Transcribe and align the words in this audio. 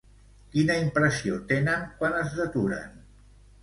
Quina 0.55 0.77
impressió 0.85 1.39
tenen 1.53 1.87
quan 2.03 2.19
es 2.25 2.37
deturen? 2.43 3.03